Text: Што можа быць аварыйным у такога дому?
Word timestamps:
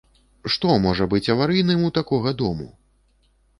Што 0.53 0.77
можа 0.85 1.07
быць 1.11 1.29
аварыйным 1.35 1.85
у 1.89 1.93
такога 2.01 2.35
дому? 2.43 2.69